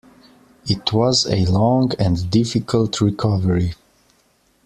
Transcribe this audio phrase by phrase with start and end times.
[0.65, 3.75] It was a long and difficult recovery.